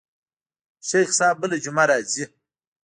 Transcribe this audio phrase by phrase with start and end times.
[0.89, 2.23] شيخ صاحب بله جمعه راځي.